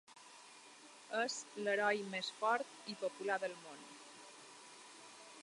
És 1.23 1.35
l'heroi 1.67 2.01
més 2.15 2.31
fort 2.41 2.91
i 2.95 2.99
popular 3.05 3.39
del 3.45 3.55
món. 3.67 3.87